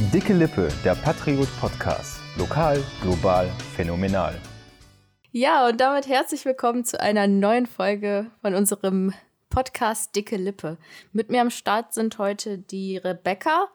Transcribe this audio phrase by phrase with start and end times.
[0.00, 2.20] Dicke Lippe, der Patriot Podcast.
[2.36, 4.40] Lokal, global, phänomenal.
[5.32, 9.12] Ja, und damit herzlich willkommen zu einer neuen Folge von unserem
[9.50, 10.78] Podcast Dicke Lippe.
[11.12, 13.66] Mit mir am Start sind heute die Rebecca.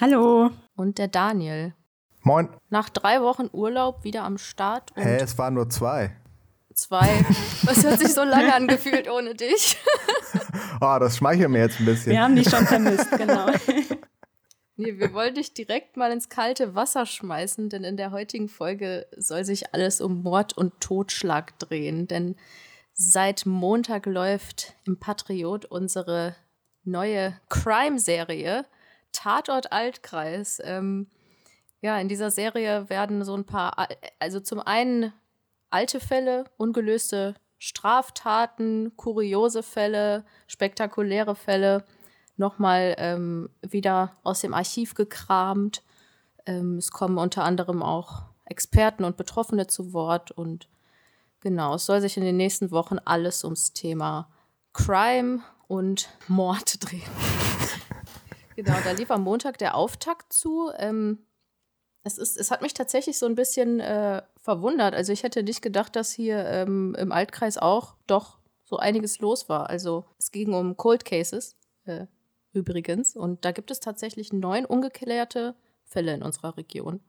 [0.00, 0.50] Hallo.
[0.74, 1.74] Und der Daniel.
[2.22, 2.48] Moin.
[2.68, 4.90] Nach drei Wochen Urlaub wieder am Start.
[4.96, 6.16] Hä, es waren nur zwei.
[6.74, 7.24] Zwei.
[7.62, 9.76] Was hat sich so lange angefühlt ohne dich?
[10.80, 12.10] oh, das schmeichelt mir jetzt ein bisschen.
[12.10, 13.46] Wir haben dich schon vermisst, genau.
[14.82, 19.06] Nee, wir wollen dich direkt mal ins kalte Wasser schmeißen, denn in der heutigen Folge
[19.16, 22.08] soll sich alles um Mord und Totschlag drehen.
[22.08, 22.34] Denn
[22.92, 26.34] seit Montag läuft im Patriot unsere
[26.82, 28.64] neue Crime-Serie
[29.12, 30.60] Tatort Altkreis.
[30.64, 31.06] Ähm,
[31.80, 33.88] ja, in dieser Serie werden so ein paar,
[34.18, 35.12] also zum einen
[35.70, 41.84] alte Fälle, ungelöste Straftaten, kuriose Fälle, spektakuläre Fälle
[42.36, 45.82] nochmal ähm, wieder aus dem Archiv gekramt.
[46.46, 50.68] Ähm, es kommen unter anderem auch Experten und Betroffene zu Wort und
[51.40, 54.28] genau, es soll sich in den nächsten Wochen alles ums Thema
[54.72, 57.02] Crime und Mord drehen.
[58.56, 60.70] genau, da lief am Montag der Auftakt zu.
[60.76, 61.18] Ähm,
[62.04, 64.94] es, ist, es hat mich tatsächlich so ein bisschen äh, verwundert.
[64.94, 69.48] Also ich hätte nicht gedacht, dass hier ähm, im Altkreis auch doch so einiges los
[69.48, 69.70] war.
[69.70, 71.56] Also es ging um Cold Cases.
[71.84, 72.06] Äh,
[72.52, 73.16] übrigens.
[73.16, 77.00] Und da gibt es tatsächlich neun ungeklärte Fälle in unserer Region.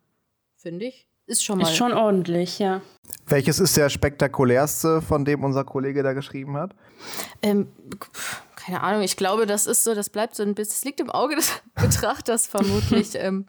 [0.56, 1.08] Finde ich.
[1.26, 1.64] Ist schon mal.
[1.64, 2.82] Ist schon ordentlich, ja.
[3.26, 6.76] Welches ist der spektakulärste, von dem unser Kollege da geschrieben hat?
[7.42, 7.72] Ähm,
[8.56, 11.10] keine Ahnung, ich glaube, das ist so, das bleibt so ein bisschen, es liegt im
[11.10, 13.12] Auge des Betrachters vermutlich.
[13.16, 13.46] ähm,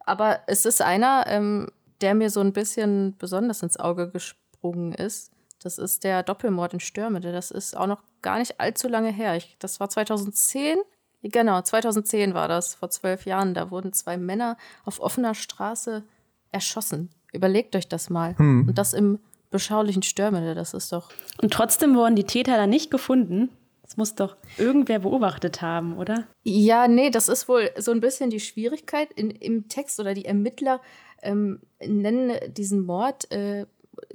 [0.00, 5.30] aber es ist einer, ähm, der mir so ein bisschen besonders ins Auge gesprungen ist.
[5.62, 7.32] Das ist der Doppelmord in Stürmede.
[7.32, 9.36] Das ist auch noch gar nicht allzu lange her.
[9.36, 10.78] Ich, das war 2010
[11.24, 13.54] Genau, 2010 war das, vor zwölf Jahren.
[13.54, 16.04] Da wurden zwei Männer auf offener Straße
[16.52, 17.10] erschossen.
[17.32, 18.36] Überlegt euch das mal.
[18.38, 18.68] Hm.
[18.68, 19.18] Und das im
[19.50, 21.10] beschaulichen Stürmele, das ist doch.
[21.40, 23.50] Und trotzdem wurden die Täter dann nicht gefunden.
[23.82, 26.26] Das muss doch irgendwer beobachtet haben, oder?
[26.42, 30.24] Ja, nee, das ist wohl so ein bisschen die Schwierigkeit in, im Text oder die
[30.24, 30.80] Ermittler
[31.22, 33.66] ähm, nennen diesen Mord, äh,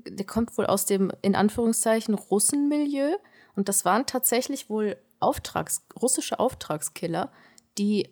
[0.08, 3.16] der kommt wohl aus dem in Anführungszeichen Russenmilieu.
[3.56, 7.32] Und das waren tatsächlich wohl Auftrags, russische Auftragskiller,
[7.78, 8.10] die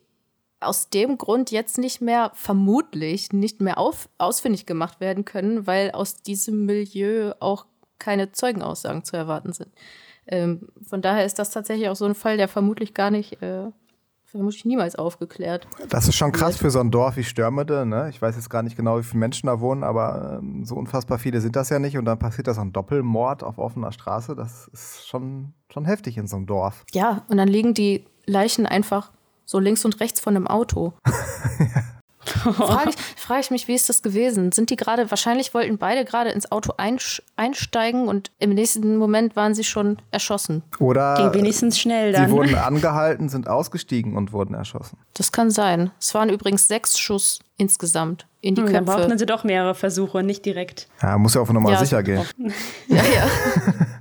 [0.60, 5.92] aus dem Grund jetzt nicht mehr, vermutlich nicht mehr auf, ausfindig gemacht werden können, weil
[5.92, 7.66] aus diesem Milieu auch
[8.00, 9.70] keine Zeugenaussagen zu erwarten sind.
[10.28, 13.72] Ähm, von daher ist das tatsächlich auch so ein Fall, der vermutlich gar nicht äh,
[14.28, 15.68] vermutlich niemals aufgeklärt.
[15.90, 17.86] Das ist schon krass für so ein Dorf wie Störmede.
[17.86, 18.10] Ne?
[18.10, 21.18] Ich weiß jetzt gar nicht genau, wie viele Menschen da wohnen, aber ähm, so unfassbar
[21.18, 21.98] viele sind das ja nicht.
[21.98, 24.36] Und dann passiert da so ein Doppelmord auf offener Straße.
[24.36, 26.84] Das ist schon, schon heftig in so einem Dorf.
[26.92, 29.12] Ja, und dann liegen die Leichen einfach
[29.46, 30.94] so links und rechts von einem Auto.
[31.60, 31.84] ja.
[32.54, 34.52] Frage ich, frage ich mich, wie ist das gewesen?
[34.52, 39.54] Sind die gerade, wahrscheinlich wollten beide gerade ins Auto einsteigen und im nächsten Moment waren
[39.54, 40.64] sie schon erschossen.
[40.80, 42.28] Oder Ging wenigstens schnell dann.
[42.28, 44.98] Sie wurden angehalten, sind ausgestiegen und wurden erschossen.
[45.14, 45.92] Das kann sein.
[46.00, 48.86] Es waren übrigens sechs Schuss insgesamt in die hm, Köpfe.
[48.86, 50.88] Dann brauchten sie doch mehrere Versuche, nicht direkt.
[51.02, 52.24] Ja, muss ja auf Nummer ja, sicher gehen.
[52.88, 53.28] Ja, ja.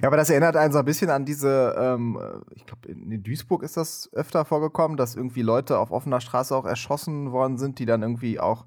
[0.00, 2.18] Ja, aber das erinnert einen so ein bisschen an diese, ähm,
[2.54, 6.64] ich glaube, in Duisburg ist das öfter vorgekommen, dass irgendwie Leute auf offener Straße auch
[6.64, 8.66] erschossen worden sind, die dann irgendwie auch,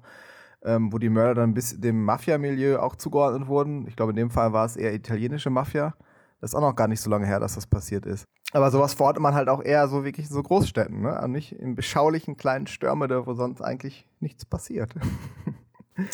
[0.64, 3.86] ähm, wo die Mörder dann bis dem Mafia-Milieu auch zugeordnet wurden.
[3.86, 5.94] Ich glaube, in dem Fall war es eher italienische Mafia.
[6.40, 8.24] Das ist auch noch gar nicht so lange her, dass das passiert ist.
[8.52, 11.20] Aber sowas verortet man halt auch eher so wirklich in so Großstädten, ne?
[11.20, 14.94] Und nicht in beschaulichen kleinen Stürme, wo sonst eigentlich nichts passiert.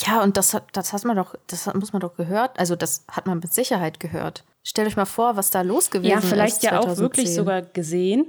[0.06, 2.58] Ja, und das das hat man doch, das muss man doch gehört.
[2.58, 4.44] Also das hat man mit Sicherheit gehört.
[4.64, 6.24] Stellt euch mal vor, was da los gewesen ist.
[6.24, 8.26] Ja, vielleicht ist ja auch wirklich sogar gesehen.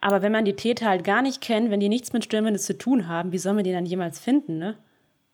[0.00, 2.76] Aber wenn man die Täter halt gar nicht kennt, wenn die nichts mit Stürmen zu
[2.76, 4.76] tun haben, wie soll man die dann jemals finden, ne?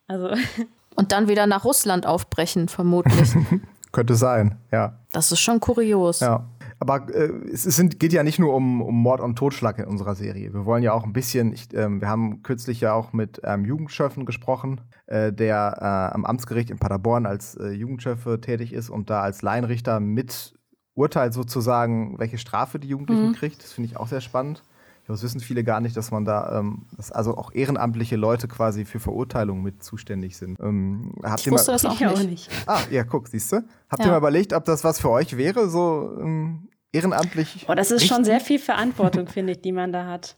[0.07, 0.29] Also.
[0.95, 3.29] Und dann wieder nach Russland aufbrechen, vermutlich.
[3.91, 4.99] Könnte sein, ja.
[5.11, 6.19] Das ist schon kurios.
[6.19, 6.45] Ja.
[6.83, 10.15] Aber äh, es sind, geht ja nicht nur um, um, Mord und Totschlag in unserer
[10.15, 10.53] Serie.
[10.53, 13.63] Wir wollen ja auch ein bisschen, ich, äh, wir haben kürzlich ja auch mit einem
[13.63, 18.89] ähm, Jugendschöffen gesprochen, äh, der äh, am Amtsgericht in Paderborn als äh, Jugendschöffe tätig ist
[18.89, 20.55] und da als Laienrichter mit
[20.93, 23.33] urteilt sozusagen, welche Strafe die Jugendlichen mhm.
[23.33, 23.63] kriegt.
[23.63, 24.61] Das finde ich auch sehr spannend.
[25.07, 28.83] Das wissen viele gar nicht, dass man da, ähm, dass also auch ehrenamtliche Leute quasi
[28.83, 30.59] für Verurteilungen mit zuständig sind.
[30.59, 32.07] Ähm, habt ich wusste mal, das auch nicht.
[32.07, 32.49] auch nicht.
[32.65, 33.63] Ah, ja, guck, siehst du.
[33.89, 34.05] Habt ja.
[34.05, 37.65] ihr mal überlegt, ob das was für euch wäre, so ähm, ehrenamtlich?
[37.67, 38.15] Oh, das ist richten?
[38.15, 40.35] schon sehr viel Verantwortung, finde ich, die man da hat.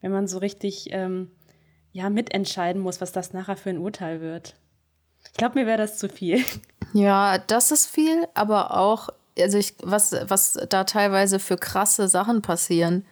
[0.00, 1.30] Wenn man so richtig ähm,
[1.92, 4.56] ja, mitentscheiden muss, was das nachher für ein Urteil wird.
[5.24, 6.44] Ich glaube, mir wäre das zu viel.
[6.94, 9.08] Ja, das ist viel, aber auch,
[9.38, 13.06] also ich, was, was da teilweise für krasse Sachen passieren.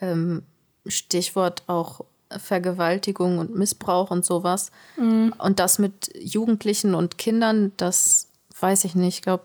[0.00, 0.44] Ähm,
[0.86, 4.70] Stichwort auch Vergewaltigung und Missbrauch und sowas.
[4.96, 5.34] Mhm.
[5.38, 8.28] Und das mit Jugendlichen und Kindern, das
[8.60, 9.16] weiß ich nicht.
[9.16, 9.44] Ich glaube,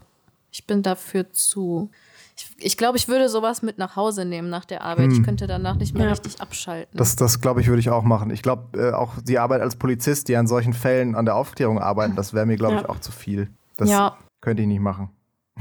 [0.52, 1.90] ich bin dafür zu.
[2.36, 5.08] Ich, ich glaube, ich würde sowas mit nach Hause nehmen nach der Arbeit.
[5.08, 5.14] Hm.
[5.14, 6.12] Ich könnte danach nicht mehr ja.
[6.12, 6.98] richtig abschalten.
[6.98, 8.30] Das, das glaube ich, würde ich auch machen.
[8.32, 11.80] Ich glaube, äh, auch die Arbeit als Polizist, die an solchen Fällen an der Aufklärung
[11.80, 12.82] arbeiten, das wäre mir, glaube ja.
[12.82, 13.50] ich, auch zu viel.
[13.78, 14.18] Das ja.
[14.42, 15.10] könnte ich nicht machen.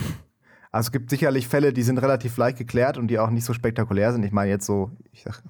[0.75, 3.53] Also es gibt sicherlich Fälle, die sind relativ leicht geklärt und die auch nicht so
[3.53, 4.25] spektakulär sind.
[4.25, 5.43] Ich meine jetzt so, ich sag,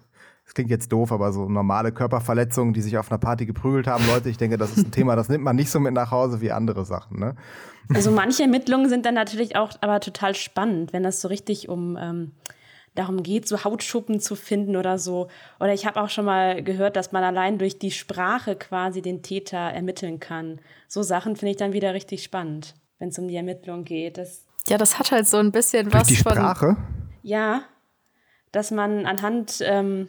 [0.44, 4.06] das klingt jetzt doof, aber so normale Körperverletzungen, die sich auf einer Party geprügelt haben,
[4.06, 6.40] Leute, ich denke, das ist ein Thema, das nimmt man nicht so mit nach Hause
[6.40, 7.18] wie andere Sachen.
[7.18, 7.36] Ne?
[7.94, 11.96] Also manche Ermittlungen sind dann natürlich auch aber total spannend, wenn das so richtig um
[12.00, 12.32] ähm,
[12.94, 15.28] darum geht, so Hautschuppen zu finden oder so.
[15.60, 19.22] Oder ich habe auch schon mal gehört, dass man allein durch die Sprache quasi den
[19.22, 20.60] Täter ermitteln kann.
[20.88, 24.18] So Sachen finde ich dann wieder richtig spannend, wenn es um die Ermittlung geht.
[24.18, 26.76] Das ja, das hat halt so ein bisschen durch was die Sprache?
[27.22, 27.62] Ja,
[28.52, 30.08] dass man anhand ähm,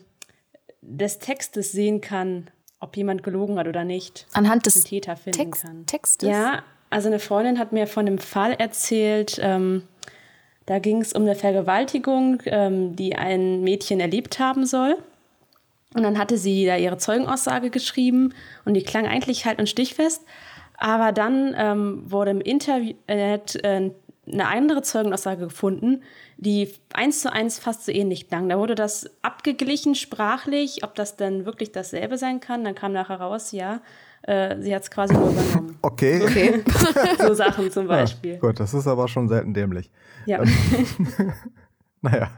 [0.86, 2.50] des Textes sehen kann,
[2.80, 4.28] ob jemand gelogen hat oder nicht.
[4.34, 5.86] Anhand des Täter finden Text kann.
[5.86, 6.30] Textes?
[6.30, 9.84] Ja, also eine Freundin hat mir von einem Fall erzählt, ähm,
[10.66, 14.98] da ging es um eine Vergewaltigung, ähm, die ein Mädchen erlebt haben soll.
[15.94, 18.34] Und dann hatte sie da ihre Zeugenaussage geschrieben
[18.66, 20.24] und die klang eigentlich halt und stichfest.
[20.78, 23.92] Aber dann ähm, wurde im Internet äh,
[24.32, 26.02] eine andere Zeugenaussage gefunden,
[26.38, 28.50] die eins zu eins fast so ähnlich klang.
[28.50, 32.64] Da wurde das abgeglichen sprachlich, ob das denn wirklich dasselbe sein kann.
[32.64, 33.82] Dann kam nachher raus, ja,
[34.24, 35.78] äh, sie hat es quasi nur übernommen.
[35.82, 36.22] Okay.
[36.24, 36.64] okay.
[37.20, 38.36] so Sachen zum Beispiel.
[38.36, 39.92] Ja, gut, das ist aber schon selten dämlich.
[40.26, 40.42] Ja.
[42.02, 42.30] naja.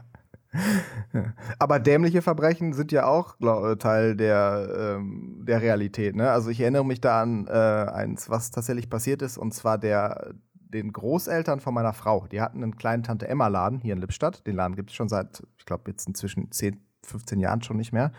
[1.58, 6.16] Aber dämliche Verbrechen sind ja auch glaub, Teil der, ähm, der Realität.
[6.16, 6.30] Ne?
[6.30, 10.34] Also ich erinnere mich da an äh, eins, was tatsächlich passiert ist, und zwar der,
[10.72, 12.26] den Großeltern von meiner Frau.
[12.26, 14.46] Die hatten einen kleinen Tante-Emma-Laden hier in Lippstadt.
[14.46, 17.92] Den Laden gibt es schon seit, ich glaube, jetzt inzwischen 10, 15 Jahren schon nicht
[17.92, 18.12] mehr.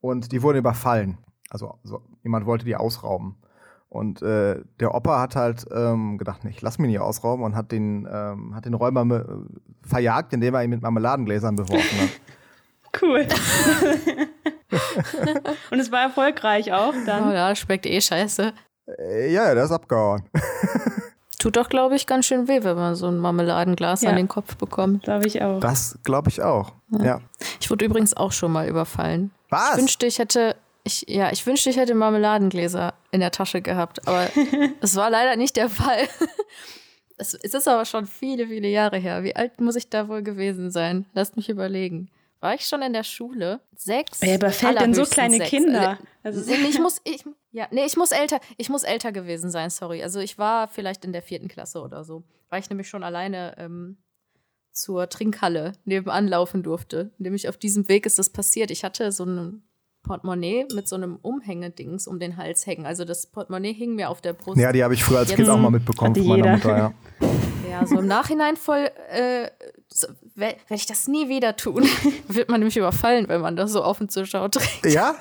[0.00, 1.18] Und die wurden überfallen.
[1.50, 3.36] Also so, jemand wollte die ausrauben.
[3.88, 7.56] Und äh, der Opa hat halt ähm, gedacht, nee, ich lass mich nicht ausrauben und
[7.56, 9.24] hat den, ähm, hat den Räuber äh,
[9.86, 12.10] verjagt, indem er ihn mit Marmeladengläsern beworfen hat.
[13.00, 13.20] Cool.
[15.70, 17.28] und es war erfolgreich auch dann.
[17.28, 18.54] Oh ja, schmeckt eh scheiße.
[18.98, 20.22] Äh, ja, der ist abgehauen.
[21.38, 24.10] Tut doch, glaube ich, ganz schön weh, wenn man so ein Marmeladenglas ja.
[24.10, 25.04] an den Kopf bekommt.
[25.04, 25.60] Glaube ich auch.
[25.60, 26.72] Das glaube ich auch.
[26.90, 27.04] Ja.
[27.04, 27.20] ja.
[27.60, 29.30] Ich wurde übrigens auch schon mal überfallen.
[29.48, 29.72] Was?
[29.72, 34.06] Ich wünschte, ich hätte, ich, ja, ich wünschte, ich hätte Marmeladengläser in der Tasche gehabt,
[34.08, 34.28] aber
[34.80, 36.08] es war leider nicht der Fall.
[37.18, 39.22] es, es ist aber schon viele, viele Jahre her.
[39.22, 41.06] Wie alt muss ich da wohl gewesen sein?
[41.14, 43.60] Lasst mich überlegen war ich schon in der Schule.
[43.76, 44.20] Sechs.
[44.22, 45.50] Wer überfällt denn so kleine sechs.
[45.50, 45.98] Kinder?
[46.22, 49.70] Also, also ich muss, ich, ja, nee, ich muss älter, ich muss älter gewesen sein,
[49.70, 50.02] sorry.
[50.02, 53.56] Also ich war vielleicht in der vierten Klasse oder so, weil ich nämlich schon alleine
[53.58, 53.98] ähm,
[54.72, 57.12] zur Trinkhalle nebenan laufen durfte.
[57.18, 58.70] Nämlich auf diesem Weg ist das passiert.
[58.70, 59.62] Ich hatte so ein
[60.02, 62.86] Portemonnaie mit so einem Umhängedings um den Hals hängen.
[62.86, 64.58] Also das Portemonnaie hing mir auf der Brust.
[64.58, 66.94] Ja, die habe ich früher als Jetzt, Kind auch mal mitbekommen von meiner Mutter, ja.
[67.68, 69.50] Ja, so im Nachhinein voll äh,
[70.38, 71.84] werde ich das nie wieder tun.
[72.28, 74.86] Wird man nämlich überfallen, wenn man das so offen zur Schau trägt.
[74.98, 75.14] Ja?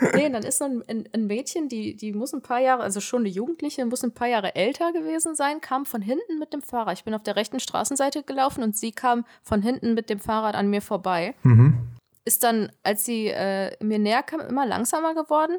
[0.14, 3.20] nee, dann ist so ein, ein, Mädchen, die, die muss ein paar Jahre, also schon
[3.20, 6.96] eine Jugendliche, muss ein paar Jahre älter gewesen sein, kam von hinten mit dem Fahrrad.
[6.96, 10.54] Ich bin auf der rechten Straßenseite gelaufen und sie kam von hinten mit dem Fahrrad
[10.54, 11.34] an mir vorbei.
[11.42, 11.78] Mhm.
[12.24, 15.58] Ist dann, als sie äh, mir näher kam, immer langsamer geworden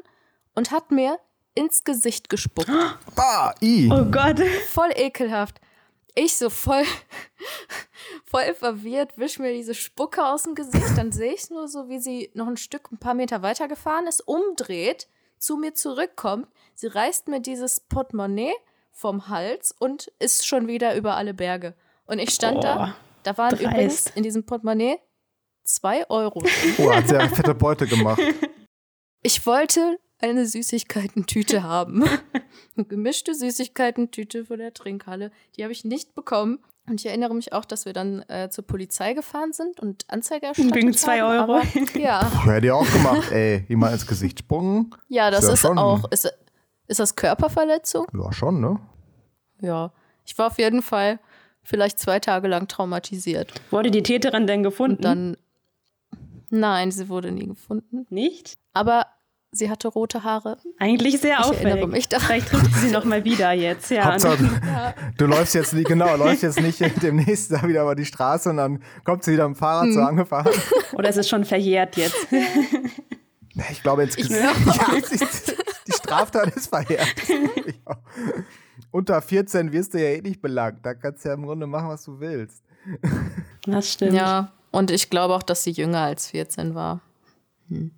[0.54, 1.18] und hat mir
[1.54, 2.70] ins Gesicht gespuckt.
[3.14, 3.88] Bah, i.
[3.92, 4.40] Oh Gott.
[4.68, 5.60] Voll ekelhaft.
[6.14, 6.84] Ich so voll,
[8.24, 10.96] voll verwirrt, wisch mir diese Spucke aus dem Gesicht.
[10.96, 14.06] Dann sehe ich nur so, wie sie noch ein Stück, ein paar Meter weiter gefahren
[14.06, 16.48] ist, umdreht, zu mir zurückkommt.
[16.74, 18.52] Sie reißt mir dieses Portemonnaie
[18.90, 21.74] vom Hals und ist schon wieder über alle Berge.
[22.06, 22.96] Und ich stand oh, da.
[23.22, 23.62] Da waren dreist.
[23.62, 24.98] übrigens in diesem Portemonnaie
[25.64, 26.42] zwei Euro.
[26.78, 28.20] Oh, hat sie eine fette Beute gemacht.
[29.22, 32.04] Ich wollte eine Süßigkeitentüte haben.
[32.76, 35.30] eine gemischte Süßigkeitentüte von der Trinkhalle.
[35.56, 36.58] Die habe ich nicht bekommen.
[36.88, 40.46] Und ich erinnere mich auch, dass wir dann äh, zur Polizei gefahren sind und Anzeige
[40.46, 41.54] erstattet Wegen zwei Euro.
[41.54, 41.62] Aber,
[41.94, 42.44] ja.
[42.44, 43.64] Hätte ich auch gemacht, ey.
[43.68, 44.92] Jemand ins Gesicht sprungen.
[45.08, 46.10] Ja, das ist, ist ja auch.
[46.10, 46.32] Ist,
[46.88, 48.06] ist das Körperverletzung?
[48.12, 48.80] Ja, schon, ne?
[49.60, 49.92] Ja.
[50.24, 51.20] Ich war auf jeden Fall
[51.62, 53.52] vielleicht zwei Tage lang traumatisiert.
[53.70, 54.96] Wurde die Täterin denn gefunden?
[54.96, 55.36] Und dann.
[56.50, 58.06] Nein, sie wurde nie gefunden.
[58.10, 58.58] Nicht?
[58.74, 59.06] Aber
[59.54, 60.56] Sie hatte rote Haare.
[60.78, 61.86] Eigentlich sehr ich auffällig.
[61.86, 62.26] Mich daran.
[62.26, 63.90] Vielleicht trifft sie noch mal wieder jetzt.
[63.90, 64.06] Ja.
[64.06, 64.94] Hauptsache, ja.
[65.18, 68.56] du läufst jetzt nicht, genau, läufst jetzt nicht demnächst da wieder über die Straße und
[68.56, 69.92] dann kommt sie wieder am Fahrrad hm.
[69.92, 70.50] so angefahren.
[70.94, 72.16] Oder ist es schon verjährt jetzt?
[73.70, 74.54] Ich glaube jetzt, ich ja,
[75.86, 77.14] die Straftat ist verjährt.
[78.90, 80.78] Unter 14 wirst du ja eh nicht belangt.
[80.82, 82.64] Da kannst du ja im Grunde machen, was du willst.
[83.66, 84.14] Das stimmt.
[84.14, 87.02] Ja, und ich glaube auch, dass sie jünger als 14 war.
[87.68, 87.90] Hm.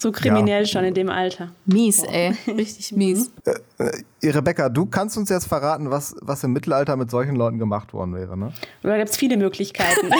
[0.00, 0.66] So kriminell ja.
[0.66, 1.52] schon in dem Alter.
[1.66, 2.34] Mies, ey.
[2.46, 3.32] Richtig mies.
[3.44, 7.58] Äh, äh, Rebecca, du kannst uns jetzt verraten, was, was im Mittelalter mit solchen Leuten
[7.58, 8.52] gemacht worden wäre, ne?
[8.82, 10.12] Da gibt es viele Möglichkeiten.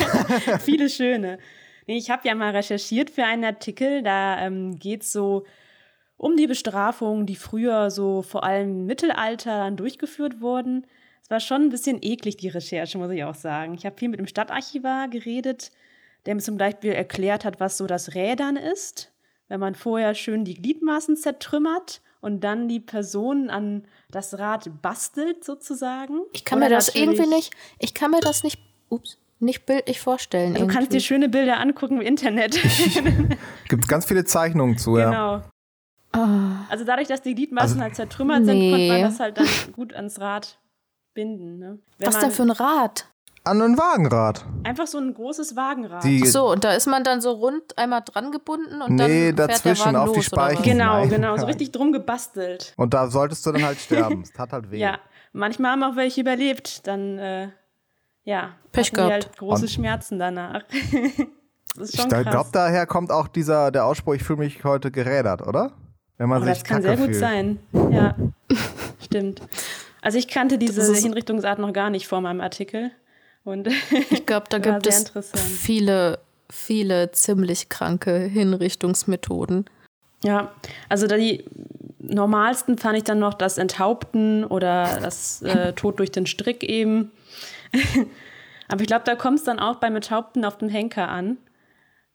[0.60, 1.38] viele schöne.
[1.86, 4.02] Nee, ich habe ja mal recherchiert für einen Artikel.
[4.02, 5.44] Da ähm, geht es so
[6.16, 10.86] um die Bestrafungen, die früher so vor allem im Mittelalter dann durchgeführt wurden.
[11.22, 13.74] Es war schon ein bisschen eklig, die Recherche, muss ich auch sagen.
[13.74, 15.72] Ich habe viel mit dem Stadtarchivar geredet,
[16.24, 19.12] der mir zum Beispiel erklärt hat, was so das Rädern ist
[19.48, 25.44] wenn man vorher schön die Gliedmaßen zertrümmert und dann die Person an das Rad bastelt
[25.44, 26.20] sozusagen.
[26.32, 30.00] Ich kann Oder mir das irgendwie nicht, ich kann mir das nicht, ups, nicht bildlich
[30.00, 30.54] vorstellen.
[30.54, 30.74] Du irgendwie.
[30.74, 32.58] kannst dir schöne Bilder angucken im Internet.
[33.68, 35.10] Gibt ganz viele Zeichnungen zu, ja.
[35.10, 35.42] Genau.
[36.12, 36.66] Ah.
[36.70, 38.46] Also dadurch, dass die Gliedmaßen also, halt zertrümmert nee.
[38.46, 40.58] sind, konnte man das halt dann gut ans Rad
[41.14, 41.58] binden.
[41.58, 41.78] Ne?
[41.98, 43.06] Was denn für ein Rad?
[43.46, 44.44] An ein Wagenrad.
[44.64, 46.04] Einfach so ein großes Wagenrad.
[46.04, 49.32] Die Ach so, und da ist man dann so rund einmal dran gebunden und nee,
[49.32, 50.62] dann fährt dazwischen der Wagen auf los, die Speichen.
[50.62, 51.08] Genau, Nein.
[51.08, 52.74] genau, so richtig drum gebastelt.
[52.76, 54.22] Und da solltest du dann halt sterben.
[54.22, 54.78] Es tat halt weh.
[54.78, 54.98] Ja,
[55.32, 56.86] manchmal haben auch welche überlebt.
[56.86, 57.48] Dann, äh,
[58.24, 59.12] ja, Pech gehabt.
[59.12, 60.62] halt große und Schmerzen danach.
[61.76, 64.90] das ist schon ich glaube, daher kommt auch dieser, der Ausspruch, ich fühle mich heute
[64.90, 65.72] gerädert, oder?
[66.18, 67.18] Wenn man oh, sich das kann sehr gut fühlt.
[67.18, 67.58] sein.
[67.90, 68.14] Ja,
[69.04, 69.42] stimmt.
[70.02, 72.90] Also ich kannte diese Hinrichtungsart noch gar nicht vor meinem Artikel.
[73.46, 73.68] Und
[74.10, 75.12] ich glaube, da gibt es
[75.60, 76.18] viele,
[76.50, 79.66] viele ziemlich kranke Hinrichtungsmethoden.
[80.24, 80.52] Ja,
[80.88, 81.44] also die
[82.00, 87.12] normalsten fand ich dann noch das Enthaupten oder das äh, Tod durch den Strick eben.
[88.68, 91.38] Aber ich glaube, da kommt es dann auch beim Enthaupten auf den Henker an.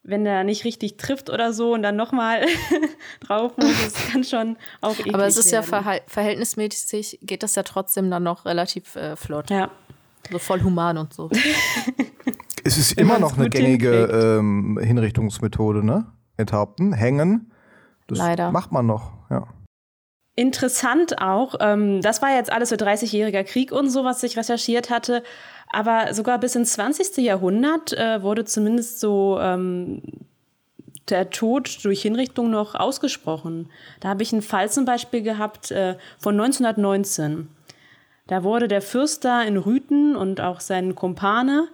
[0.04, 2.46] Wenn der nicht richtig trifft oder so und dann nochmal
[3.26, 5.72] drauf muss, das kann schon auch eklig Aber es ist werden.
[5.72, 9.50] ja verhältnismäßig, geht das ja trotzdem dann noch relativ äh, flott.
[9.50, 9.72] Ja,
[10.30, 11.30] so voll human und so.
[12.64, 16.06] es ist immer noch eine gängige ähm, Hinrichtungsmethode, ne?
[16.38, 17.52] Enthaupten, hängen.
[18.08, 18.52] Das Leider.
[18.52, 19.48] macht man noch, ja.
[20.36, 24.90] Interessant auch, ähm, das war jetzt alles so 30-jähriger Krieg und so, was ich recherchiert
[24.90, 25.24] hatte.
[25.70, 27.18] Aber sogar bis ins 20.
[27.18, 30.02] Jahrhundert äh, wurde zumindest so ähm,
[31.10, 33.70] der Tod durch Hinrichtung noch ausgesprochen.
[34.00, 37.50] Da habe ich einen Fall zum Beispiel gehabt äh, von 1919.
[38.28, 41.68] Da wurde der Fürster in Rüten und auch sein Kumpane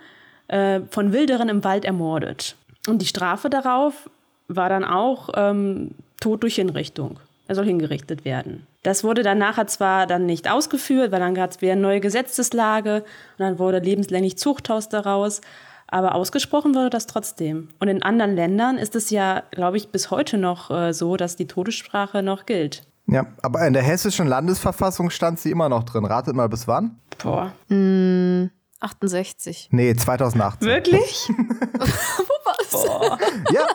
[0.47, 2.55] äh, von Wilderern im Wald ermordet.
[2.87, 4.09] Und die Strafe darauf
[4.47, 7.19] war dann auch ähm, Tod durch Hinrichtung.
[7.47, 8.65] Er soll hingerichtet werden.
[8.83, 11.99] Das wurde dann nachher zwar dann nicht ausgeführt, weil dann gab es wieder eine neue
[11.99, 13.03] Gesetzeslage
[13.37, 15.41] und dann wurde lebenslänglich Zuchthaus daraus.
[15.87, 17.69] Aber ausgesprochen wurde das trotzdem.
[17.79, 21.37] Und in anderen Ländern ist es ja, glaube ich, bis heute noch äh, so, dass
[21.37, 22.83] die Todessprache noch gilt.
[23.07, 26.05] Ja, aber in der hessischen Landesverfassung stand sie immer noch drin.
[26.05, 26.99] Ratet mal bis wann?
[27.17, 27.53] Boah.
[27.69, 28.49] Mm,
[28.79, 29.69] 68.
[29.71, 30.67] Nee, 2018.
[30.67, 31.29] Wirklich?
[32.47, 32.71] was?
[32.71, 33.17] Boah.
[33.51, 33.67] Ja.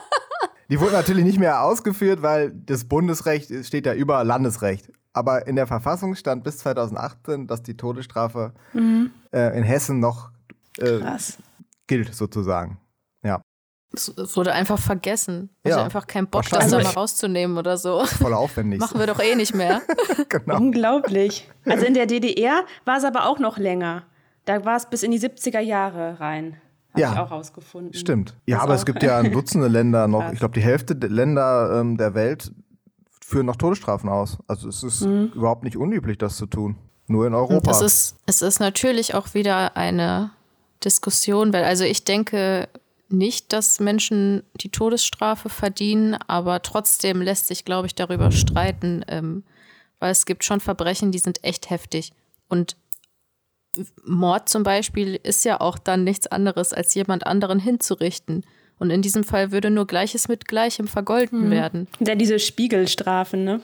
[0.69, 4.91] Die wurde natürlich nicht mehr ausgeführt, weil das Bundesrecht steht ja über Landesrecht.
[5.13, 9.11] Aber in der Verfassung stand bis 2018, dass die Todesstrafe mhm.
[9.33, 10.31] äh, in Hessen noch
[10.79, 11.01] äh,
[11.87, 12.79] gilt, sozusagen.
[13.95, 15.51] Es wurde einfach vergessen.
[15.63, 18.05] Ich hatte einfach keinen Bock, das da mal rauszunehmen oder so.
[18.05, 18.81] Voll aufwendig.
[18.81, 19.83] Machen wir doch eh nicht mehr.
[20.29, 20.57] genau.
[20.57, 21.49] Unglaublich.
[21.67, 24.05] Also in der DDR war es aber auch noch länger.
[24.45, 26.57] Da war es bis in die 70er Jahre rein.
[26.93, 27.95] Habe ja, ich auch rausgefunden.
[27.95, 28.35] Stimmt.
[28.47, 30.33] Ja, das aber es gibt ja Dutzende Länder noch.
[30.33, 32.53] Ich glaube, die Hälfte der Länder ähm, der Welt
[33.21, 34.39] führen noch Todesstrafen aus.
[34.47, 35.33] Also es ist mhm.
[35.35, 36.77] überhaupt nicht unüblich, das zu tun.
[37.07, 37.71] Nur in Europa.
[37.71, 40.31] Es ist, es ist natürlich auch wieder eine
[40.85, 42.69] Diskussion, weil also ich denke,
[43.13, 49.45] nicht, dass Menschen die Todesstrafe verdienen, aber trotzdem lässt sich, glaube ich, darüber streiten, ähm,
[49.99, 52.13] weil es gibt schon Verbrechen, die sind echt heftig.
[52.49, 52.77] Und
[54.05, 58.45] Mord zum Beispiel ist ja auch dann nichts anderes, als jemand anderen hinzurichten.
[58.79, 61.51] Und in diesem Fall würde nur Gleiches mit Gleichem vergolten mhm.
[61.51, 61.89] werden.
[62.01, 63.61] Ja, diese Spiegelstrafen, ne?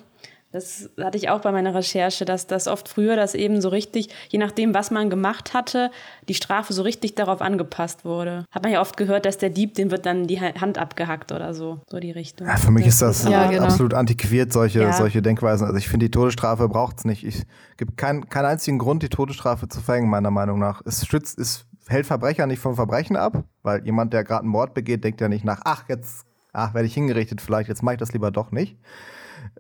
[0.58, 4.08] Das hatte ich auch bei meiner Recherche, dass das oft früher das eben so richtig,
[4.28, 5.92] je nachdem, was man gemacht hatte,
[6.28, 8.44] die Strafe so richtig darauf angepasst wurde.
[8.50, 11.54] Hat man ja oft gehört, dass der Dieb, dem wird dann die Hand abgehackt oder
[11.54, 12.48] so, so die Richtung.
[12.48, 13.66] Ja, für mich ist das ja, genau.
[13.66, 14.92] absolut antiquiert, solche, ja.
[14.92, 15.64] solche Denkweisen.
[15.64, 17.22] Also ich finde, die Todesstrafe braucht es nicht.
[17.22, 17.46] Es
[17.76, 20.82] gibt keinen kein einzigen Grund, die Todesstrafe zu verhängen, meiner Meinung nach.
[20.84, 24.74] Es schützt, es hält Verbrecher nicht vom Verbrechen ab, weil jemand, der gerade einen Mord
[24.74, 28.00] begeht, denkt ja nicht nach, ach, jetzt, ach, werde ich hingerichtet vielleicht, jetzt mache ich
[28.00, 28.76] das lieber doch nicht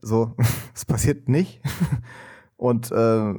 [0.02, 0.34] so,
[0.74, 1.60] es passiert nicht.
[2.56, 3.34] Und äh,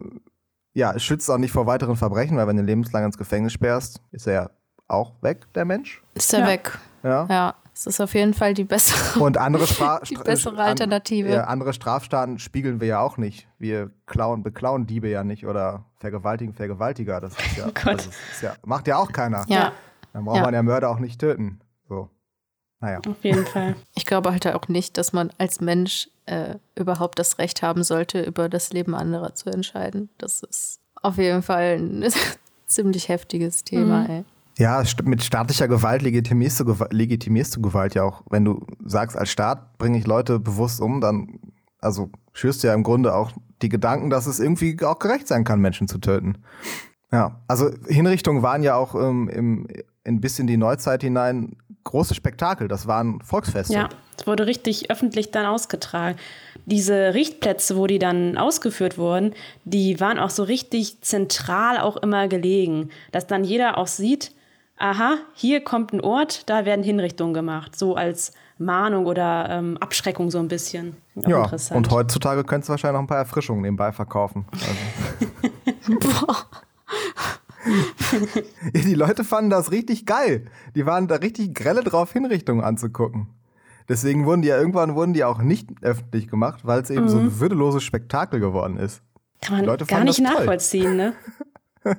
[0.74, 4.02] ja, es schützt auch nicht vor weiteren Verbrechen, weil wenn du lebenslang ins Gefängnis sperrst,
[4.12, 4.50] ist er ja
[4.88, 6.02] auch weg, der Mensch.
[6.14, 6.48] Ist er ja.
[6.48, 6.78] weg.
[7.04, 7.28] Ja.
[7.30, 7.56] ja.
[7.80, 11.30] Es ist auf jeden Fall die bessere, Und andere, Stra die bessere Alternative.
[11.30, 13.48] An, ja, andere Strafstaaten spiegeln wir ja auch nicht.
[13.58, 17.22] Wir klauen, beklauen Diebe ja nicht oder vergewaltigen Vergewaltiger.
[17.22, 19.46] Das ist ja, oh also ist ja macht ja auch keiner.
[19.48, 19.72] Ja.
[20.12, 21.62] Dann braucht man ja Mörder auch nicht töten.
[21.88, 22.10] So.
[22.82, 23.00] Naja.
[23.08, 23.78] Auf jeden Fall.
[23.96, 28.22] Ich glaube halt auch nicht, dass man als Mensch äh, überhaupt das Recht haben sollte,
[28.22, 30.10] über das Leben anderer zu entscheiden.
[30.18, 32.06] Das ist auf jeden Fall ein
[32.68, 34.10] ziemlich heftiges Thema, Mhm.
[34.10, 34.26] ey.
[34.58, 38.24] Ja, st- mit staatlicher Gewalt legitimierst du, Gewa- legitimierst du Gewalt ja auch.
[38.30, 41.40] Wenn du sagst, als Staat bringe ich Leute bewusst um, dann
[41.80, 43.32] also schürst du ja im Grunde auch
[43.62, 46.40] die Gedanken, dass es irgendwie auch gerecht sein kann, Menschen zu töten.
[47.12, 49.68] Ja, also Hinrichtungen waren ja auch ähm, im,
[50.04, 51.56] in bis in die Neuzeit hinein
[51.86, 52.68] große Spektakel.
[52.68, 53.74] Das waren Volksfeste.
[53.74, 56.18] Ja, es wurde richtig öffentlich dann ausgetragen.
[56.66, 59.34] Diese Richtplätze, wo die dann ausgeführt wurden,
[59.64, 64.32] die waren auch so richtig zentral auch immer gelegen, dass dann jeder auch sieht,
[64.78, 70.30] aha, hier kommt ein Ort, da werden Hinrichtungen gemacht, so als Mahnung oder ähm, Abschreckung
[70.32, 70.98] so ein bisschen.
[71.16, 71.78] Auch Ja, interessant.
[71.78, 74.46] und heutzutage könntest du wahrscheinlich noch ein paar Erfrischungen nebenbei verkaufen.
[74.52, 75.94] Also.
[76.26, 76.36] Ja,
[78.74, 80.46] die Leute fanden das richtig geil.
[80.76, 83.28] Die waren da richtig grelle drauf, Hinrichtungen anzugucken.
[83.90, 87.18] Deswegen wurden die ja irgendwann wurden die auch nicht öffentlich gemacht, weil es eben so
[87.18, 89.02] ein würdeloses Spektakel geworden ist.
[89.42, 91.14] Kann man Leute gar nicht nachvollziehen, ne?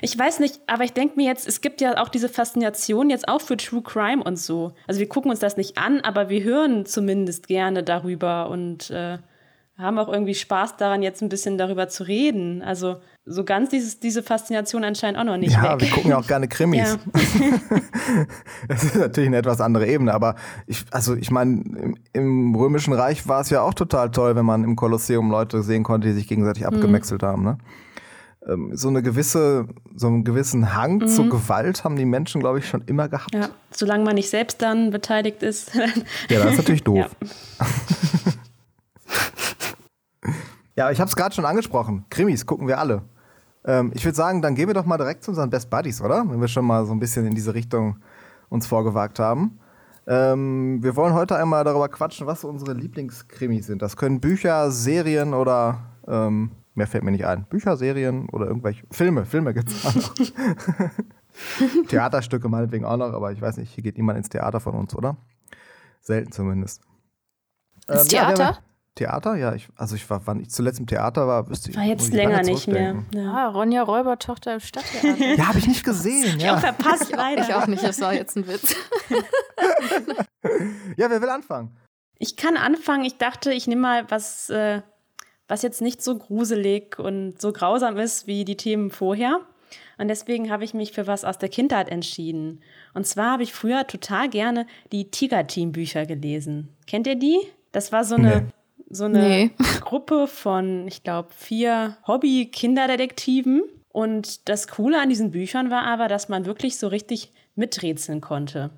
[0.00, 3.26] Ich weiß nicht, aber ich denke mir jetzt, es gibt ja auch diese Faszination jetzt
[3.26, 4.72] auch für True Crime und so.
[4.86, 9.18] Also wir gucken uns das nicht an, aber wir hören zumindest gerne darüber und äh,
[9.82, 12.62] haben auch irgendwie Spaß daran, jetzt ein bisschen darüber zu reden.
[12.62, 12.96] Also
[13.26, 15.80] so ganz dieses, diese Faszination anscheinend auch noch nicht ja, weg.
[15.82, 16.98] wir gucken ja auch gerne Krimis.
[16.98, 16.98] Ja.
[18.68, 20.34] Das ist natürlich eine etwas andere Ebene, aber
[20.66, 24.44] ich, also ich meine, im, im Römischen Reich war es ja auch total toll, wenn
[24.46, 26.68] man im Kolosseum Leute sehen konnte, die sich gegenseitig Mhm.
[26.74, 27.44] abgemäxelt haben.
[27.44, 27.58] Ne?
[28.48, 32.66] Ähm, So eine gewisse, so einen gewissen Hang zur Gewalt haben die Menschen, glaube ich,
[32.68, 33.34] schon immer gehabt.
[33.34, 33.42] Mhm.
[33.42, 35.74] ja, solange man nicht selbst dann beteiligt ist.
[35.74, 35.82] Ja,
[36.42, 37.10] das ist natürlich doof.
[37.20, 37.66] Ja.
[40.76, 42.04] Ja, ich habe es gerade schon angesprochen.
[42.10, 43.02] Krimis gucken wir alle.
[43.64, 46.24] Ähm, ich würde sagen, dann gehen wir doch mal direkt zu unseren Best Buddies, oder?
[46.28, 47.98] Wenn wir schon mal so ein bisschen in diese Richtung
[48.48, 49.58] uns vorgewagt haben.
[50.06, 53.82] Ähm, wir wollen heute einmal darüber quatschen, was unsere Lieblingskrimis sind.
[53.82, 57.44] Das können Bücher, Serien oder ähm, mehr fällt mir nicht ein.
[57.44, 59.24] Bücher, Serien oder irgendwelche Filme.
[59.26, 60.14] Filme gibt es auch noch.
[61.88, 64.94] Theaterstücke meinetwegen auch noch, aber ich weiß nicht, hier geht niemand ins Theater von uns,
[64.94, 65.16] oder?
[66.00, 66.82] Selten zumindest.
[67.88, 68.46] Ins Ähm, ja, Theater?
[68.46, 68.56] haben-
[68.94, 69.54] Theater, ja.
[69.54, 71.76] Ich, also ich war, wann ich zuletzt im Theater war, wüsste ich.
[71.76, 73.02] War jetzt ich länger nicht mehr.
[73.14, 73.32] Ja.
[73.32, 75.16] Ah, Ronja Räubertochter im Stadttheater.
[75.36, 76.38] Ja, habe ich nicht gesehen.
[76.38, 76.52] Ja.
[76.52, 76.58] Ja.
[76.58, 77.42] Verpasst leider.
[77.42, 78.74] ich auch nicht, das war jetzt ein Witz.
[80.96, 81.76] ja, wer will anfangen?
[82.18, 83.04] Ich kann anfangen.
[83.04, 84.82] Ich dachte, ich nehme mal was, äh,
[85.48, 89.40] was jetzt nicht so gruselig und so grausam ist wie die Themen vorher.
[89.98, 92.60] Und deswegen habe ich mich für was aus der Kindheit entschieden.
[92.92, 96.76] Und zwar habe ich früher total gerne die Tiger-Team-Bücher gelesen.
[96.86, 97.38] Kennt ihr die?
[97.72, 98.46] Das war so eine, Nee.
[98.88, 99.50] So eine Nee.
[99.80, 103.62] Gruppe von, ich glaube, vier Hobby-Kinderdetektiven.
[103.90, 108.70] Und das Coole an diesen Büchern war aber, dass man wirklich so richtig miträtseln konnte.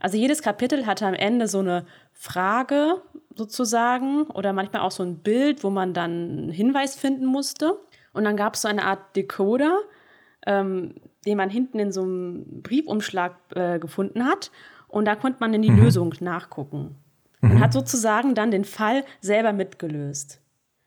[0.00, 3.02] Also jedes Kapitel hatte am Ende so eine Frage
[3.36, 7.78] sozusagen oder manchmal auch so ein Bild, wo man dann einen Hinweis finden musste.
[8.12, 9.78] Und dann gab es so eine Art Decoder,
[10.46, 10.94] ähm,
[11.24, 14.50] den man hinten in so einem Briefumschlag äh, gefunden hat.
[14.88, 16.96] Und da konnte man in die Lösung nachgucken.
[17.42, 20.40] Man hat sozusagen dann den Fall selber mitgelöst.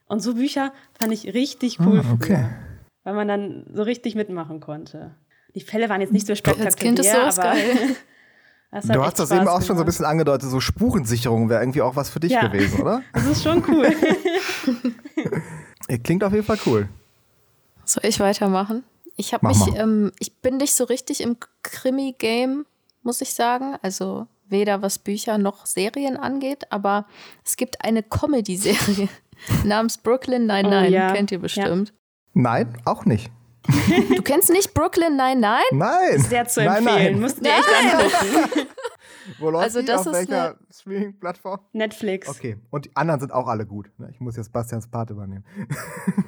[0.06, 2.34] Und so Bücher fand ich richtig cool Ah, okay.
[2.36, 2.50] früher,
[3.04, 5.14] weil man dann so richtig mitmachen konnte.
[5.54, 7.76] Die Fälle waren jetzt nicht so spektakulär, Als Kind ist sowas aber geil.
[8.70, 9.86] das Du hast das Spaß eben auch schon so ein gemacht.
[9.86, 12.46] bisschen angedeutet, so Spurensicherung wäre irgendwie auch was für dich Ja.
[12.46, 13.02] gewesen, oder?
[13.12, 13.88] Das ist schon cool.
[16.04, 16.88] Klingt auf jeden Fall cool.
[17.84, 18.82] Soll ich weitermachen?
[19.16, 22.66] Ich habe mich, ähm, ich bin nicht so richtig im Krimi-Game,
[23.02, 23.76] muss ich sagen.
[23.82, 27.06] Also weder was Bücher noch Serien angeht, aber
[27.44, 29.08] es gibt eine Comedy-Serie
[29.64, 30.88] namens Brooklyn Nine-Nine.
[30.88, 31.12] Oh, ja.
[31.12, 31.92] Kennt ihr bestimmt.
[32.34, 33.30] Nein, auch nicht.
[34.14, 35.62] Du kennst nicht Brooklyn Nine-Nine?
[35.72, 36.20] Nein.
[36.20, 37.12] Sehr zu nein, empfehlen.
[37.14, 37.20] Nein.
[37.20, 38.68] Musst du dir echt angucken.
[39.40, 39.86] Wo läuft Also die?
[39.86, 41.58] das Auf ist welcher Streaming-Plattform?
[41.72, 42.28] Netflix.
[42.28, 42.58] Okay.
[42.70, 43.90] Und die anderen sind auch alle gut.
[43.98, 44.08] ne?
[44.12, 45.44] Ich muss jetzt Bastians Part übernehmen.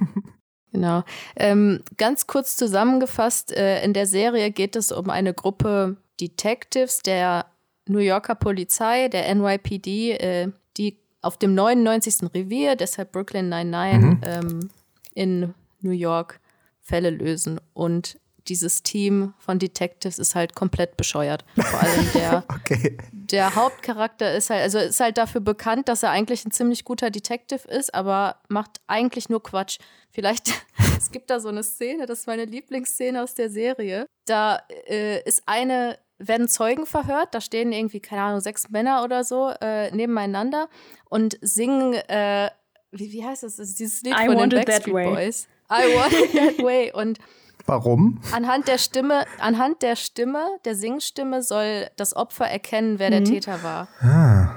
[0.70, 1.02] Genau.
[1.34, 7.46] Ähm, ganz kurz zusammengefasst, äh, in der Serie geht es um eine Gruppe Detectives der
[7.88, 12.30] New Yorker Polizei, der NYPD, äh, die auf dem 99.
[12.34, 14.20] Revier, deshalb Brooklyn 99, Mhm.
[14.22, 14.70] ähm,
[15.14, 16.40] in New York
[16.80, 17.60] Fälle lösen.
[17.74, 21.44] Und dieses Team von Detectives ist halt komplett bescheuert.
[21.54, 22.96] Vor allem der Okay.
[23.12, 27.10] der Hauptcharakter ist halt, also ist halt dafür bekannt, dass er eigentlich ein ziemlich guter
[27.10, 29.78] Detective ist, aber macht eigentlich nur Quatsch.
[30.12, 30.50] Vielleicht,
[30.96, 34.06] es gibt da so eine Szene, das ist meine Lieblingsszene aus der Serie.
[34.24, 39.24] Da äh, ist eine, werden Zeugen verhört, da stehen irgendwie, keine Ahnung, sechs Männer oder
[39.24, 40.68] so äh, nebeneinander
[41.08, 42.50] und singen, äh,
[42.90, 43.56] wie, wie heißt das?
[43.56, 45.14] Das dieses Lied I von den Want It That Backstreet Way.
[45.14, 45.48] Boys.
[45.70, 46.92] I want it that way.
[46.92, 47.18] Und
[47.66, 48.18] Warum?
[48.32, 53.24] Anhand der Stimme, anhand der Stimme, der Singstimme soll das Opfer erkennen, wer der Mhm.
[53.26, 53.88] Täter war.
[54.00, 54.56] Ah.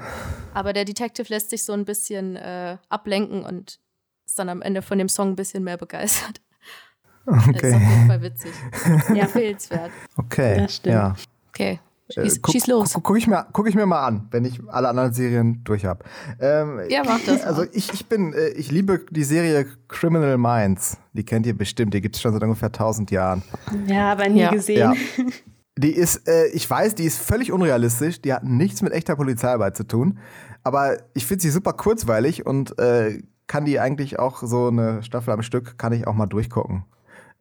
[0.54, 3.80] Aber der Detective lässt sich so ein bisschen äh, ablenken und
[4.26, 6.40] ist dann am Ende von dem Song ein bisschen mehr begeistert.
[7.26, 7.72] Das ist auf Okay.
[7.72, 8.52] jeden Fall witzig.
[9.10, 9.24] Ja.
[9.26, 9.92] Empfehlenswert.
[10.18, 10.58] Okay.
[10.58, 10.94] Das stimmt.
[10.96, 11.16] Ja.
[11.62, 11.80] Okay,
[12.16, 12.94] Äh, schieß, guck, schieß los.
[12.94, 15.86] Guck, guck, ich mir, guck ich mir mal an, wenn ich alle anderen Serien durch
[15.86, 16.04] habe.
[16.42, 17.44] Ähm, Ja, mach das.
[17.44, 20.98] Also ich, ich bin, äh, ich liebe die Serie Criminal Minds.
[21.14, 23.44] Die kennt ihr bestimmt, die gibt es schon seit ungefähr 1000 Jahren.
[23.88, 24.52] Ja, aber nie Ja.
[24.52, 24.78] gesehen.
[24.78, 24.94] Ja.
[25.78, 29.78] Die ist, äh, ich weiß, die ist völlig unrealistisch, die hat nichts mit echter Polizeiarbeit
[29.78, 30.20] zu tun.
[30.64, 35.32] Aber ich finde sie super kurzweilig und äh, kann die eigentlich auch so eine Staffel
[35.34, 36.84] am Stück, kann ich auch mal durchgucken.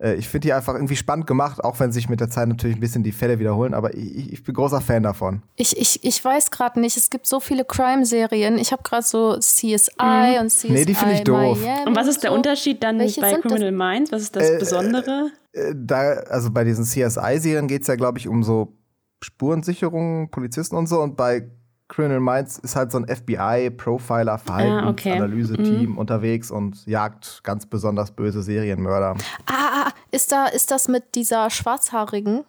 [0.01, 2.77] Äh, ich finde die einfach irgendwie spannend gemacht, auch wenn sich mit der Zeit natürlich
[2.77, 5.43] ein bisschen die Fälle wiederholen, aber ich, ich bin großer Fan davon.
[5.57, 8.59] Ich, ich, ich weiß gerade nicht, es gibt so viele Crime-Serien.
[8.59, 11.61] Ich habe gerade so CSI und CSI Nee, die finde ich doof.
[11.61, 12.37] Miami Und was ist der so.
[12.37, 13.53] Unterschied dann Welche bei sind das?
[13.53, 14.13] Criminal Minds?
[14.13, 15.31] Was ist das Äh, Besondere?
[15.53, 15.99] Äh, da,
[16.31, 18.77] also bei diesen CSI-Serien geht es ja, glaube ich, um so
[19.23, 21.01] Spurensicherung, Polizisten und so.
[21.01, 21.51] Und bei
[21.89, 29.17] Criminal Minds ist halt so ein FBI-Profiler, Verhaltensanalyse-Team unterwegs und jagt ganz besonders böse Serienmörder.
[29.47, 29.70] Ah, ah, ah,
[30.13, 32.45] ist, da, ist das mit dieser Schwarzhaarigen?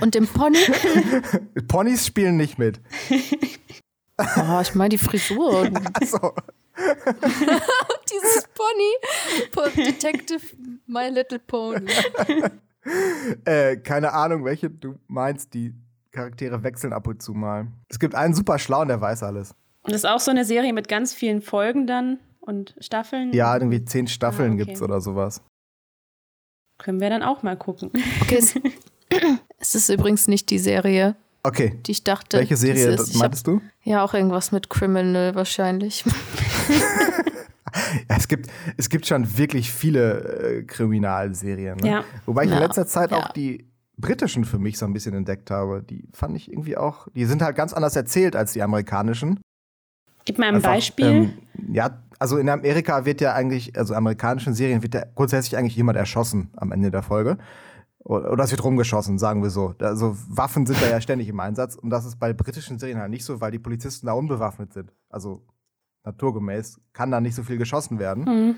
[0.00, 0.58] und dem Pony?
[1.68, 2.80] Ponys spielen nicht mit.
[4.18, 5.68] Oh, ich meine die Frisur.
[5.94, 6.32] Also,
[8.10, 9.48] Dieses Pony.
[9.52, 10.40] Po- Detective
[10.86, 11.90] My Little Pony.
[13.44, 15.54] äh, keine Ahnung, welche du meinst.
[15.54, 15.74] Die
[16.12, 17.66] Charaktere wechseln ab und zu mal.
[17.88, 19.50] Es gibt einen super Schlauen, der weiß alles.
[19.82, 23.32] Und das ist auch so eine Serie mit ganz vielen Folgen dann und Staffeln.
[23.32, 24.64] Ja, irgendwie zehn Staffeln Ah, okay.
[24.64, 25.42] gibt's oder sowas.
[26.84, 27.90] Können wir dann auch mal gucken.
[28.20, 28.54] Okay, es,
[29.58, 31.80] es ist übrigens nicht die Serie, Okay.
[31.86, 32.36] die ich dachte.
[32.36, 33.08] Welche Serie ist.
[33.08, 33.62] Ich hab, meintest du?
[33.82, 36.04] ja, auch irgendwas mit Criminal wahrscheinlich.
[38.08, 41.76] Ja, es gibt, es gibt schon wirklich viele äh, Kriminalserien.
[41.78, 41.88] Ne?
[41.88, 42.04] Ja.
[42.24, 43.16] Wobei ich in Ja, letzter Zeit ja.
[43.18, 43.66] auch die
[43.96, 45.82] britischen für mich so ein bisschen entdeckt habe.
[45.82, 49.40] Die fand ich irgendwie auch, die sind halt ganz anders erzählt als die amerikanischen.
[50.24, 51.06] Gib mal ein Einfach, Beispiel.
[51.06, 51.32] Ähm,
[51.72, 55.98] ja, also in Amerika wird ja eigentlich, also amerikanischen Serien wird ja grundsätzlich eigentlich jemand
[55.98, 57.38] erschossen am Ende der Folge.
[57.98, 59.74] Oder, es wird rumgeschossen, sagen wir so.
[59.78, 61.74] Also Waffen sind da ja ständig im Einsatz.
[61.74, 64.92] Und das ist bei britischen Serien halt nicht so, weil die Polizisten da unbewaffnet sind.
[65.08, 65.42] Also
[66.04, 68.24] naturgemäß kann da nicht so viel geschossen werden.
[68.24, 68.56] Mhm.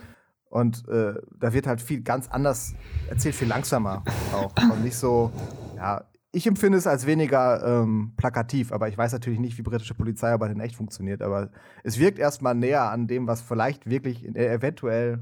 [0.48, 2.74] Und äh, da wird halt viel ganz anders
[3.08, 4.02] erzählt, viel langsamer
[4.32, 4.52] auch.
[4.70, 5.30] Und nicht so,
[5.76, 6.04] ja,
[6.36, 10.52] ich empfinde es als weniger ähm, plakativ, aber ich weiß natürlich nicht, wie britische Polizeiarbeit
[10.52, 11.22] in echt funktioniert.
[11.22, 11.48] Aber
[11.82, 15.20] es wirkt erstmal näher an dem, was vielleicht wirklich äh, eventuell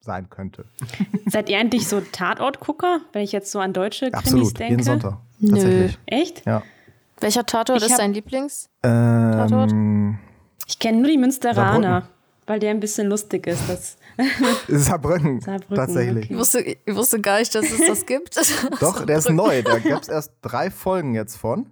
[0.00, 0.66] sein könnte.
[1.26, 4.72] Seid ihr eigentlich so Tatortgucker, wenn ich jetzt so an deutsche Krimis Absolut, denke?
[4.72, 5.16] jeden Sonntag.
[5.38, 5.88] Nö.
[6.04, 6.44] Echt?
[6.44, 6.62] Ja.
[7.20, 8.68] Welcher Tatort Ich ist dein Lieblings?
[8.82, 10.18] Ähm,
[10.66, 12.08] Ich kenne nur die Münsteraner, Saarbrücken.
[12.50, 13.62] Weil der ein bisschen lustig ist.
[13.68, 13.96] Das
[14.68, 16.30] Saarbrücken, Saarbrücken, tatsächlich.
[16.32, 18.36] Ich wusste, ich wusste gar nicht, dass es das gibt.
[18.80, 19.62] Doch, der ist neu.
[19.62, 21.66] Da gab es erst drei Folgen jetzt von.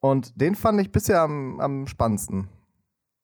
[0.00, 2.48] Und den fand ich bisher am, am spannendsten.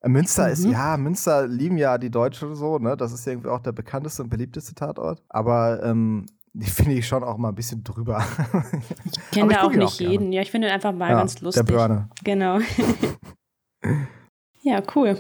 [0.03, 0.71] Äh, Münster ist, Mhm.
[0.71, 2.97] ja, Münster lieben ja die Deutsche so, ne?
[2.97, 5.21] Das ist irgendwie auch der bekannteste und beliebteste Tatort.
[5.31, 8.25] Aber ähm, die finde ich schon auch mal ein bisschen drüber.
[9.05, 10.33] Ich kenne da auch nicht auch jeden.
[10.33, 11.67] Ja, ich finde ihn einfach mal Ja, ganz lustig.
[11.67, 12.09] Der Börne.
[12.23, 12.61] Genau.
[14.63, 15.19] ja, cool.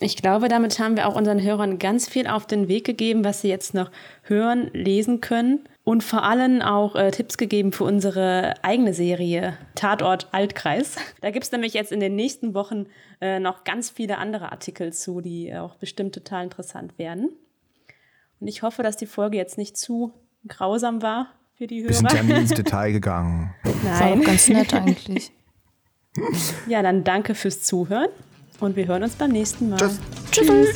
[0.00, 3.40] Ich glaube, damit haben wir auch unseren Hörern ganz viel auf den Weg gegeben, was
[3.40, 3.90] sie jetzt noch
[4.22, 5.60] hören, lesen können.
[5.82, 10.96] Und vor allem auch äh, Tipps gegeben für unsere eigene Serie Tatort Altkreis.
[11.20, 12.86] Da gibt es nämlich jetzt in den nächsten Wochen
[13.20, 17.30] äh, noch ganz viele andere Artikel zu, die auch bestimmt total interessant werden.
[18.38, 20.12] Und ich hoffe, dass die Folge jetzt nicht zu
[20.46, 22.22] grausam war für die Wir sind Hörer.
[22.22, 23.52] ja nie ins Detail gegangen.
[23.64, 24.22] War auch Nein.
[24.22, 25.32] ganz nett eigentlich.
[26.68, 28.08] Ja, dann danke fürs Zuhören
[28.60, 29.78] und wir hören uns beim nächsten Mal.
[29.78, 29.98] Tschüss.
[30.30, 30.74] Tschüss.